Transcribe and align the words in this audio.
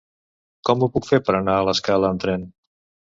Com 0.69 0.85
ho 0.85 0.87
puc 0.95 1.09
fer 1.09 1.19
per 1.27 1.35
anar 1.39 1.57
a 1.57 1.67
l'Escala 1.69 2.09
amb 2.09 2.25
tren? 2.25 2.49